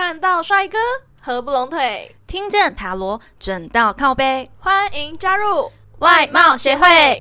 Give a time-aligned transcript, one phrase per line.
[0.00, 0.78] 看到帅哥
[1.20, 7.20] 合不拢腿，听见塔罗准到靠背，欢迎加入外貌协会。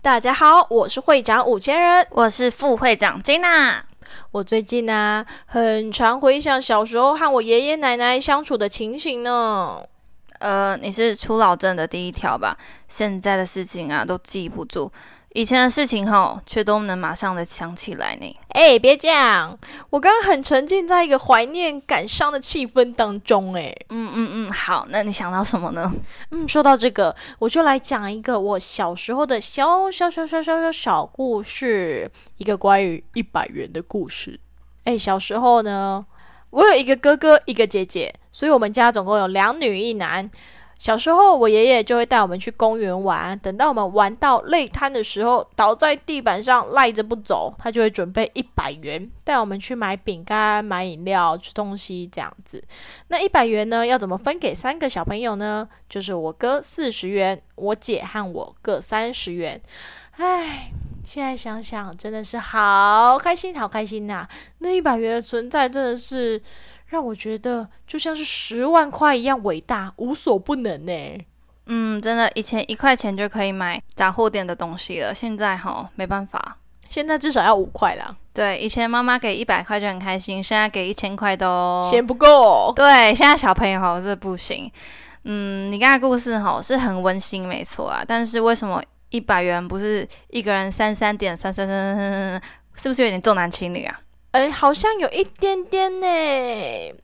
[0.00, 3.82] 大家好，我是会长五千人，我是副会长 Jenna。
[4.30, 9.84] 我最近呢，很常回想小时候和我爷爷奶奶相处的情形呢。
[10.42, 12.58] 呃，你是初老症的第一条吧？
[12.88, 14.90] 现在的事情啊，都记不住，
[15.34, 18.34] 以前的事情吼，却都能马上的想起来呢。
[18.48, 19.56] 哎，别这样，
[19.90, 23.54] 我刚刚很沉浸在一个怀念感伤的气氛当中。
[23.54, 25.92] 哎，嗯嗯嗯，好，那你想到什么呢？
[26.32, 34.40] 嗯，说到这个，我就来讲一个我小时候的小小小小小小小故事，一个关于一百元的故事。
[34.82, 36.04] 哎，小时候呢。
[36.50, 40.28] 我有一个哥哥，一个姐姐，所以我们家总共有两女一男。
[40.78, 52.60] 小时候，我爷爷就会带我们去公园玩，等到我们玩到累瘫的时候，倒在地板上赖着不走，他就会准备一百元，带我们去买饼干、买饮料、吃东西这样子。
[53.06, 55.68] 那一百元呢，要怎么分给三个小朋友呢？
[55.88, 59.62] 就是我哥四十元，我姐和我各三十元。
[60.16, 60.72] 唉。
[61.04, 64.26] 现在想想，真的是好开心，好开心呐！
[64.58, 66.40] 那一百元的存在，真的是
[66.86, 70.92] 让我觉得就像是十万块一样伟大，无所不能呢。
[71.66, 76.56] 嗯，真的，以前一块钱就可以买杂货店的东西了，现在哈没办法，
[76.88, 78.16] 现在至少要五块啦。
[78.32, 82.72] 对，以前妈妈给一百块就很开心，现在给一千块都嫌不够。
[82.74, 84.70] 对，现在小朋友哈这不行。
[85.24, 88.82] 嗯，你刚才故事哈是很温馨，没错啊，但是为什么？
[89.12, 92.42] 一百元不是一个人三三点三三三三三，
[92.76, 94.00] 是不是有点重男轻女啊？
[94.32, 96.06] 哎，好像有一点点呢。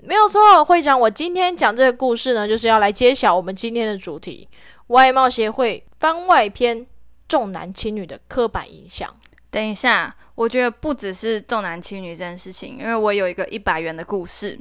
[0.02, 4.48] 没有错，会长，我今天讲这个故事呢，就是要来揭晓我们今天的主题——
[4.88, 6.86] 外貌协会番外篇：
[7.28, 9.14] 重男轻女的刻板印象。
[9.50, 14.58] 等一下，我觉得不只是重男轻女这件事情，因为我有一个一百元的故事，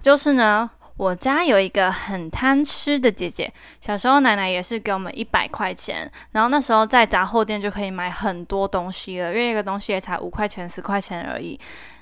[0.00, 0.70] 就是呢。
[0.96, 11.58] 我家有一个很贪吃的姐姐，小时候奶奶也是给我们一百块钱，然后那时候在杂货店就可以买很多东西了，因为一个东西也才五块钱、十块钱而已。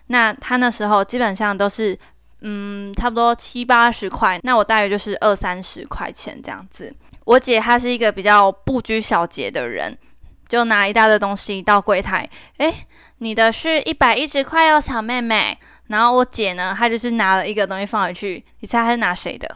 [0.06, 1.98] 那她那时候基本上都是，
[2.42, 6.94] 嗯，差不多七八十块，那我大约就是二三十块钱这样子。
[7.24, 9.98] 我姐她是一个比较不拘小节的人，
[10.46, 12.72] 就拿一大堆东西到柜台，诶，
[13.18, 15.58] 你的是一百一十块哦，小妹妹。
[15.88, 19.48] 然后我姐呢，她就是拿了一个东西放回去，你猜她是拿谁的？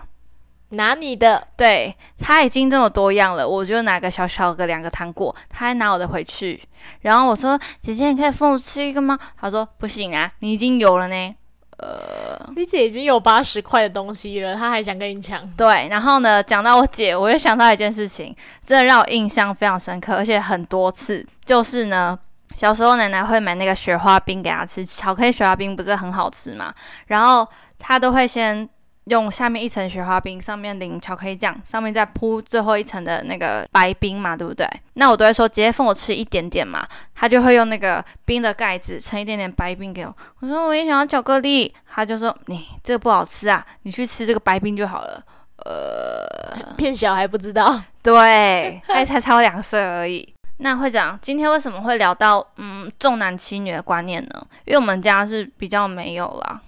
[0.71, 1.49] 拿你的。
[1.57, 6.63] 对，她已经这么多样了，我就拿个小小的两个糖果，她还拿我的回去。
[7.01, 11.35] 然后我说：“姐姐，你可以分我吃一个吗？”她说：“不行啊，你已经有了呢。”
[11.79, 15.49] 呃，你姐已经有八十块的东西了，她还想跟你抢。
[15.53, 18.35] 对，然后呢，讲到我姐，我又想到一件事情，
[18.67, 22.19] 真的让我印象非常深刻，而且很多次，就是呢。
[22.59, 26.75] 小时候，奶奶会买那个雪花冰给他吃，巧克力雪花冰不是很好吃嘛？
[27.07, 27.47] 然后
[27.79, 28.69] 他都会先
[29.05, 34.69] 用下面一层雪花冰，上面淋巧克力酱，上面再铺最后一层的那个白冰嘛，对不对？
[34.95, 36.85] 那我都会说，姐姐分我吃一点点嘛。
[37.15, 40.13] 他就会用那个冰的盖子盛一点点白冰给我。
[40.41, 45.23] 我说我也想要巧克力，他就说你这个不好吃啊，你去吃这个白冰就好了。
[45.65, 50.35] 呃，骗小孩不知道，对，他才差我两岁而已。
[50.59, 54.47] 那会长，今天为什么会聊到嗯重男轻女的观念呢？
[54.65, 56.61] 因为我们家是比较没有啦，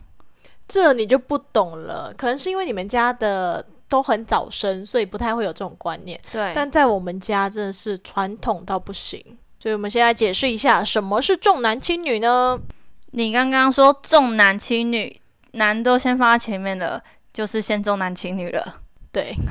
[0.69, 2.15] 这你就不懂了。
[2.17, 6.19] 可能是因为你们家的都很早生，所以不太会有这种观念。
[6.33, 9.21] 对，但在我们家真的是传统到不行。
[9.59, 12.59] 所以我们先来解释一下什么是重男轻女呢？
[13.11, 15.21] 你刚刚说重男轻女，
[15.53, 17.03] 男都先放在前面的，
[17.33, 18.77] 就是先重男轻女了。
[19.11, 19.35] 对。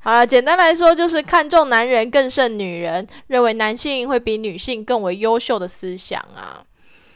[0.00, 6.64] 好了，简单来说就是看重男人更胜女人，认为男性会比女性更为优秀的思想啊。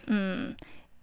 [0.07, 0.55] 嗯。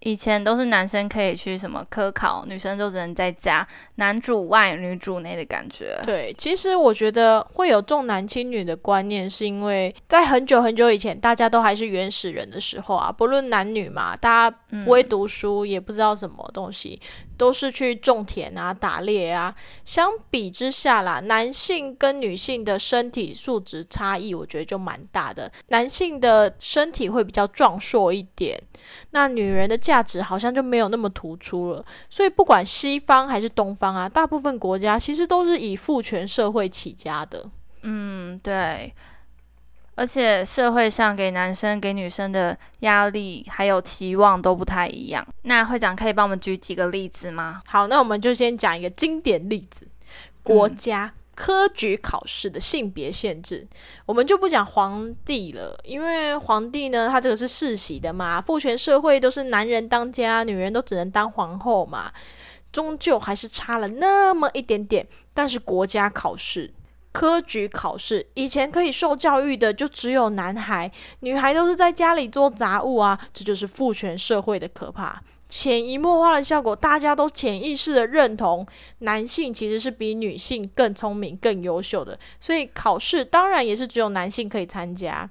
[0.04, 5.96] 以前都是男生可以去什么科考，女生就只能在家，男主外女主内的感觉。
[6.04, 17.00] 对，其实我觉得会有重男轻女的观念，是因为在很久很久以前，大家都还是原始人的时候啊，不论男女嘛，大家不会读书，也不知道什么东西，
[17.42, 19.52] 都是去种田啊、打猎啊。
[19.84, 25.50] 相比之下啦，男性跟女性的身体素质差异，我觉得就蛮大的。
[25.66, 28.56] 男性的身体会比较壮硕一点。
[29.10, 37.44] 那女人的价值好像就没有那么突出了，所以不管西方还是东方啊，大部分国家其实都是以父权社会起家的。
[37.82, 38.94] 嗯，对。
[40.02, 45.24] 而且社会上给男生给女生的压力还有期望都不太一样。
[45.42, 47.62] 那会长可以帮我们举几个例子吗？
[47.66, 49.86] 好，那我们就先讲一个经典例子：
[50.42, 53.64] 国家科举考试的性别限制，
[54.04, 62.12] 我们就不讲皇帝了，因为皇帝呢，他这个是世袭的嘛，父权社会都是男人当家，女人都只能当皇后嘛，
[62.72, 65.06] 终究还是差了那么一点点。
[65.32, 66.74] 但是国家考试、
[67.12, 75.22] 科举考试，以前可以受教育的就只有男孩，女孩都是在家里做杂物啊，这就是父权社会的可怕。
[75.48, 78.66] 潜移默化的效果，大家都潜意识的认同
[79.00, 85.28] 男性其实是比女性更聪明、更优秀的，所以考试当然也是只有男性可以参加。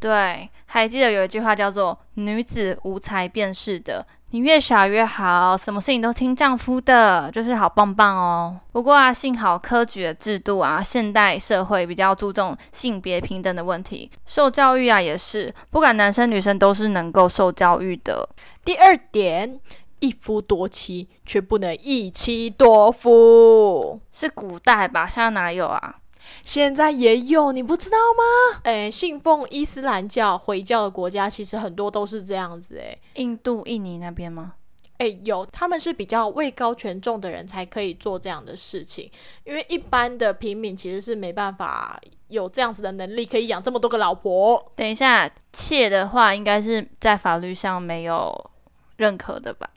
[0.00, 4.04] 对，还记得有一句话叫做“女子无才便是德”。
[4.34, 8.58] 你越小越好，什么事情都听丈夫的，就是好棒棒哦。
[8.72, 18.26] 不过啊，幸好科举的制度啊，现代社会比较注重性别平等的问题，受教育啊也是，不管男生女生都是能够受教育的。
[18.64, 19.60] 第二点，
[20.00, 25.06] 一夫多妻却不能一妻多夫，是古代吧？
[25.06, 25.96] 现在哪有啊？
[26.44, 28.60] 现在也有，你不知道吗？
[28.64, 32.76] 诶，信奉伊斯兰教、回教的国家，其实很多都是这样子。
[32.76, 34.54] 诶，印度、印尼那边吗？
[34.98, 39.10] 诶，有，他们是比较位高权重的人才可以做这样的事情，
[39.44, 44.72] 因为一般的平民其实是没办法有这样子的能力，可以养这么多个老婆。
[44.76, 48.50] 等一下，妾的话，应该是在法律上没有
[48.96, 49.68] 认可的吧？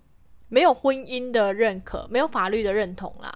[0.47, 3.31] 没有婚姻的认可，没有法律的认同啦。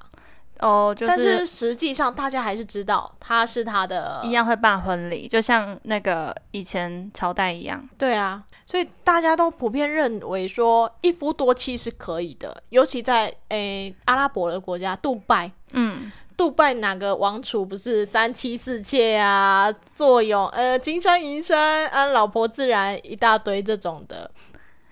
[0.59, 7.87] 哦，就是，但是实际上大家还是知道他是他的，一样会办婚礼，就像那个以前朝代一样。
[7.97, 24.29] 对啊，所以大家都普遍认为说一夫多妻是可以的，尤其在诶阿拉伯的国家，杜拜，嗯，杜拜哪个王储不是三妻四妾啊，坐拥呃金山银山，啊老婆自然一大堆这种的。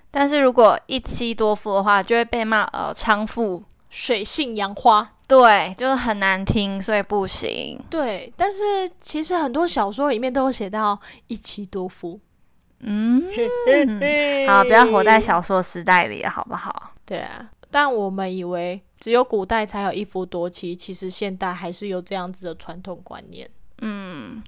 [0.09, 5.11] 但是如果一妻多夫的话，就会被骂呃娼妇、水性杨花。
[5.27, 7.77] 对，就是很难听，所以不行。
[7.89, 10.97] 对，但是其实很多小说里面都有写到
[11.27, 12.17] 一妻多夫。
[12.79, 13.21] 嗯，
[14.47, 16.93] 好，不要活在小说时代里，好不好？
[17.05, 23.49] 对啊，但我们以为只有古代才有一夫多妻，其实现代还是有这样子的传统观念。
[23.81, 24.41] 嗯，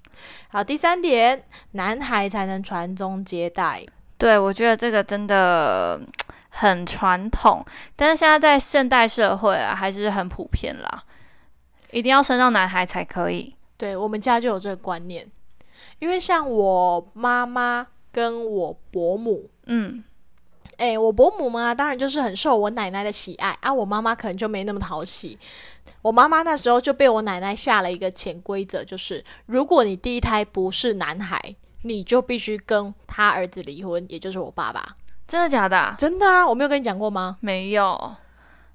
[0.47, 3.83] 好，第三点，男孩才能传宗接代。
[4.17, 5.99] 对，我觉得这个真的。
[6.59, 7.65] 很传统，
[7.95, 11.06] 但是现在在现代社会啊，还是很普遍啦。
[11.91, 13.56] 一定要生到男孩才可以。
[13.77, 15.25] 对我们家就有这个观念，
[16.00, 20.03] 因为像我妈妈跟我伯母，嗯，
[20.75, 23.73] 哎，我伯母嘛，当然就是很受我奶奶的喜爱啊。
[23.73, 25.39] 我妈妈可能就没那么讨喜。
[26.01, 34.97] 我妈妈那时候就被我奶奶下了一个潜规则，就是如果你第一胎不是男孩，你就必须跟他儿子离婚，也就是我爸爸。
[35.29, 35.93] 真的假的？
[35.95, 36.45] 真的啊！
[36.45, 37.37] 我没有跟你讲过吗？
[37.39, 38.15] 没有，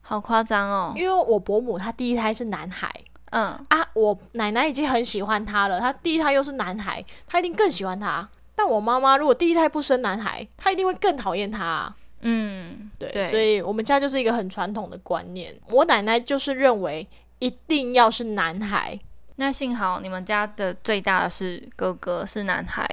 [0.02, 0.92] 好夸张哦。
[0.94, 2.88] 因为我伯母她第一胎是男孩，
[3.30, 8.28] 嗯啊，我奶奶已经很喜欢他了，她第一胎又是男孩，她一定更喜欢他。
[8.54, 11.92] 但我妈妈如果第一胎不生男孩，她一定会更讨厌他。
[12.20, 15.52] 嗯，对，所以我们家就是一个很传统的观念。
[15.70, 17.06] 我奶奶就是认为
[17.40, 18.96] 一定要是男孩。
[19.36, 22.88] 那幸好你们家的最大的是哥哥是男孩。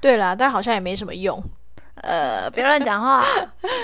[0.00, 1.42] 对啦，但好像也没什么用。
[2.02, 3.24] 呃，别乱讲话。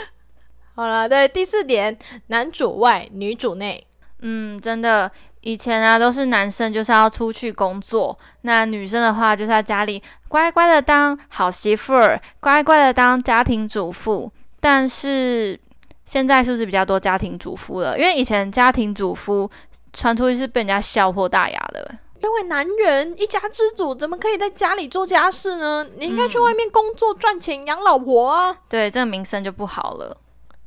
[0.74, 1.96] 好了，对，第四点，
[2.26, 3.86] 男主外，女主内。
[4.20, 5.10] 嗯，真的，
[5.40, 14.30] 以前啊都是男生就是要出去工作，那女生的话就是在家里乖乖的当好媳妇儿，乖乖的当家庭主妇。
[14.60, 15.58] 但是
[16.04, 17.96] 现在是不是比较多家庭主妇了？
[17.98, 19.50] 因为以前家庭主妇
[19.92, 21.94] 传出去是被人家笑破大牙的。
[22.26, 25.86] 因为男人一家之主，怎么可以在家里做家事呢？
[25.96, 28.56] 你应该去外面工作赚钱养老婆啊！
[28.68, 30.16] 对，这个名声就不好了。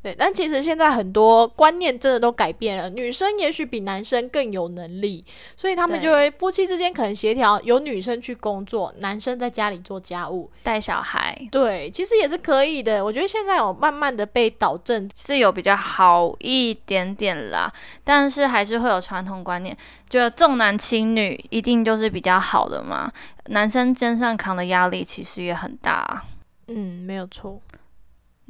[0.01, 2.89] 对，但其实现在很多观念真的都改变了。
[2.89, 5.25] 女生也许比男生更有能力，
[5.57, 11.37] 所以他们就会夫妻之间可能协调，由女生去工作，男生在家里做家务、带小孩。
[11.51, 13.03] 对，其实也是可以的。
[13.03, 17.69] 我觉得现在有慢慢的被导正，是有比较好一点点啦，
[18.05, 19.77] 但是还是会有传统观念，
[20.09, 23.11] 觉得重男轻女一定就是比较好的嘛。
[23.47, 26.23] 男生肩上扛的压力其实也很大。
[26.67, 27.59] 嗯，没有错。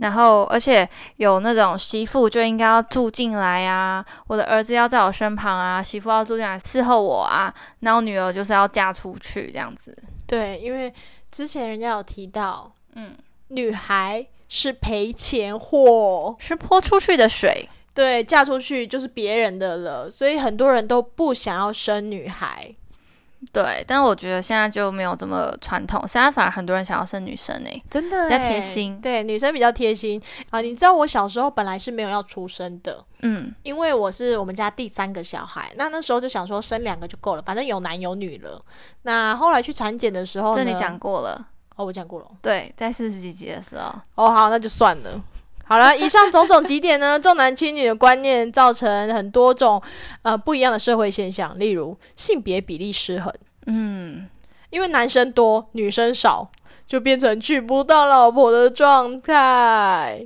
[0.01, 0.87] 然后，而且
[1.17, 9.97] 有那种媳妇就应该要住进来啊，我的儿子要在我身旁啊，媳妇要住进来伺候我啊，然后女儿就是要嫁出去这样子。
[10.25, 10.93] 对，因为
[11.29, 13.13] 之前人家有提到，嗯，
[13.49, 17.67] 女孩是赔钱货，是泼出去的水。
[17.93, 22.73] 对，嫁出去就是别人的了，所以很多人都不想要生女孩。
[23.53, 30.59] 对，但我觉得现在就没有这么传统，现在反而很多人想要生女生诶、真的比较欸贴心对，女生比较贴心啊。
[30.59, 38.61] 你知道我小时候本来是没有要出生的，嗯，因为我是我们家第三个小孩，那那时候就想说生两个就够了，反正有男有女了。
[39.03, 42.27] 那后来去产检的时候，这你讲过了，哦，我讲过了。
[42.41, 45.21] 对，在四十几集的时候，哦，好，那就算了。
[45.69, 49.79] 好了，以上种种几点呢， 重男轻女的观念造成很多种
[50.23, 53.31] 呃不一样的社会现象，例如性别比例失衡，
[53.67, 54.27] 嗯，
[54.71, 56.49] 因为男生多，女生少，
[56.87, 60.25] 就变成娶不到老婆的状态。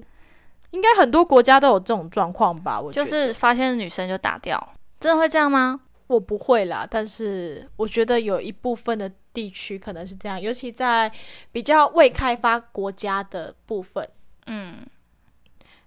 [0.71, 2.79] 应该很多国家都有这种状况吧？
[2.79, 5.81] 我觉就是发现女生就打掉，真的会这样吗？
[6.07, 11.12] 我不会啦，但是我觉得有一部分的地区可能是这样，尤其在
[11.51, 14.07] 比较未开发国家的部分。
[14.47, 14.77] 嗯，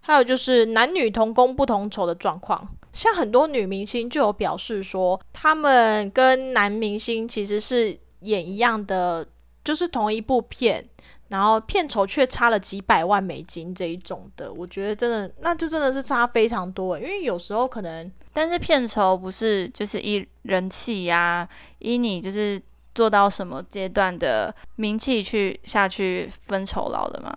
[0.07, 9.27] 还有就是男女同工不同酬的状况，像很多女明星就有表示说，她们跟男明星其实是演一样的，
[9.65, 10.89] 就是同一部片，
[11.27, 21.49] 然后片酬却差了几百万美金这一种的，我觉得真的那就真的是差非常多，因为有时候可能但是片酬不是就是依人气呀、
[21.81, 22.63] 依你就是
[22.95, 27.35] 做到什么阶段的名气去下去分酬劳的吗？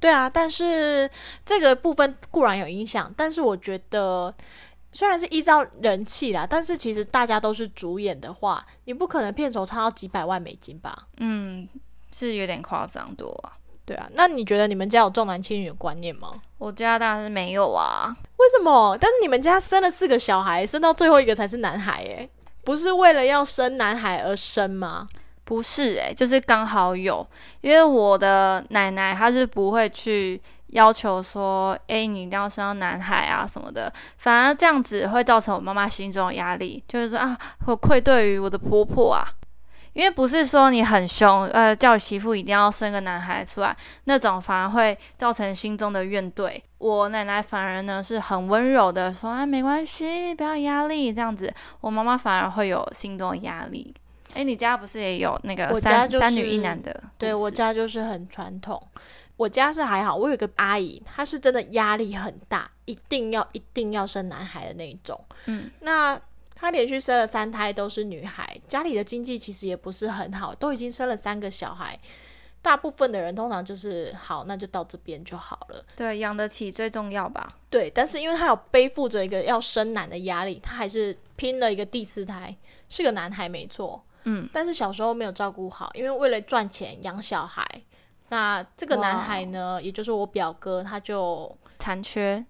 [0.00, 1.08] 对啊，但是
[1.44, 4.32] 这个部分固然有影响，但是我觉得
[4.92, 11.06] 虽然是依照人气啦，但是其实大家都是主演的话，你不可能片酬差到几百万美金吧？
[11.18, 11.68] 嗯，
[12.12, 13.52] 是有点夸张多啊。
[13.84, 16.34] 对啊，那你觉得你们家有重男轻女的观念吗？
[16.58, 18.96] 我家当然是没有啊，为什么？
[19.00, 22.28] 但是你们家生了四个小孩，生到最后一个才是男孩，诶，
[22.64, 25.08] 不是为了要生男孩而生吗？
[25.48, 27.26] 不是诶、就是刚好有，
[27.62, 39.24] 因为我的奶奶她是不会去要求说，诶、你一定要生到男孩啊什么的，反而这样子会造成我妈妈心中的压力，就是说啊，我愧对于我的婆婆啊。
[39.94, 43.74] 因为不是说你很凶，呃，叫媳妇一定要生个男孩出来，
[44.04, 46.60] 那种反而会造成心中的怨怼。
[46.76, 51.52] 我奶奶反而呢是很温柔的说，啊，没关系，不要压力，这样子。
[51.80, 53.92] 我妈妈反而会有心中的压力。
[54.34, 57.02] 哎，你家不是也有那个我家三、三女一男的？
[57.16, 58.80] 对我家就是很传统，
[59.36, 65.18] 我家是还好，我有个阿姨，她是真的压力很大，一定要一定要生男孩的那一种。
[65.46, 66.20] 嗯，那
[66.54, 71.98] 她连续生了三胎都是女孩，家里的经济其实也不是很好，都已经生了三个小孩。
[72.60, 75.82] 大部分的人通常就是好，那就到这边就好了。
[75.94, 77.56] 对，养得起最重要吧？
[77.70, 82.54] 对，但是因为她有背负着一个要生男的压力，她还是拼了一个第四胎，
[82.88, 84.04] 是个男孩没错。
[84.24, 87.64] 嗯，但是小时候没有照顾好，因为为了赚钱养小孩。
[88.30, 92.44] 那这个男孩呢，也就是我表哥，他就残缺。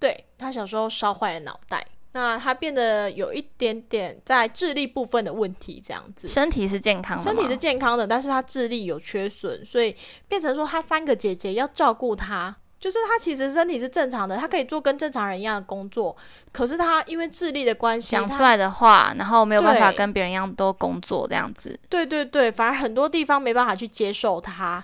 [0.00, 6.26] 对他小时候烧坏了脑袋，那他变得有一点点在智力部分的问题，这样子。
[6.26, 9.94] 身体是健康的，身体是健康的，但是他智力有缺损，所以
[10.26, 12.56] 变成说他三个姐姐要照顾他。
[12.82, 16.16] 就是他其实身体是正常的，他可以做跟正常人一样的工作，
[16.50, 21.78] 可是他因为智力的关系，讲出来的话，然后没有办法跟别人一样都工作这样子。
[21.88, 24.82] 对对对，反而很多地方没办法去接受他。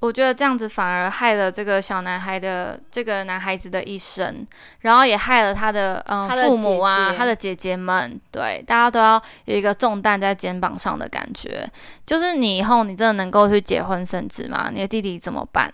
[0.00, 4.46] 我觉得这样子反而害了这个小男孩的这个男孩子的一生，
[4.82, 11.68] 然后也害了他的嗯父母啊，他的姐姐们，对，大家都要有一个重担在肩膀上的感觉。
[12.06, 14.70] 就是你以后你真的能够去结婚生子吗？
[14.72, 15.68] 你的弟弟怎么办？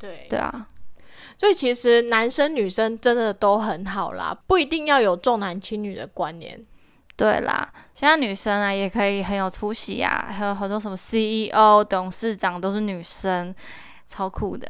[0.00, 0.66] 对对啊，
[1.40, 6.60] 所以其实男生女生真的都很好啦，不一定要有重男轻女的观念。
[7.16, 13.54] 对啦，现在女生啊也可以很有出息啊，还有很多什么 CEO、董事长都是女生，
[14.06, 14.68] 超酷的。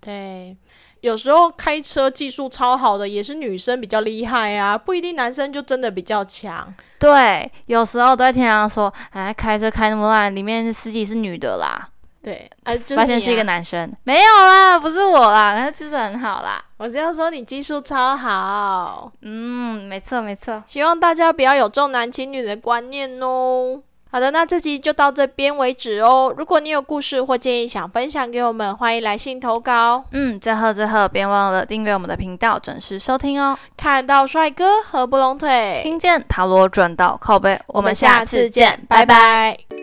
[0.00, 0.56] 对，
[0.98, 6.74] 有时候开车技术超好的也是女生比较厉害啊，不一定男生就真的比较强。
[6.98, 11.90] 对，有时候都在听人家说，哎，开车开那么烂，里面司机是女的啦。
[12.24, 13.44] 对，啊，就是发现是一个。
[13.44, 16.64] 男生，没有啦，不是我啦，他就是很好啦。
[16.78, 20.64] 我是要说你技术超好，嗯，没错没错。
[20.66, 23.82] 希望大家不要有重男轻女的观念哦。
[24.10, 26.32] 好的，那这集就到这边为止哦。
[26.38, 30.02] 如果你有故事或建议想分享给我们，欢迎来信投稿。
[30.12, 33.58] 嗯，最后最后，别忘了订阅我们的频道，准时收听哦。
[33.76, 39.58] 看到帅哥合不拢腿，听见塔罗转到靠背，我们下下次见，拜拜。
[39.68, 39.73] 拜